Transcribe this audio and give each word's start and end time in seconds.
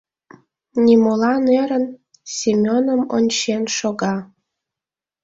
Нимолан 0.83 1.43
ӧрын, 1.61 1.85
Семеным 2.35 3.01
ончен 3.15 3.63
шога. 3.77 4.15